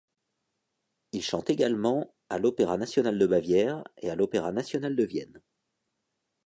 Il 1.11 1.21
chante 1.21 1.51
également 1.51 2.15
à 2.29 2.39
l'opéra 2.39 2.75
national 2.75 3.19
de 3.19 3.27
Bavière 3.27 3.83
et 4.01 4.09
à 4.09 4.15
l'opéra 4.15 4.51
national 4.51 4.95
de 4.95 5.03
Vienne. 5.03 5.43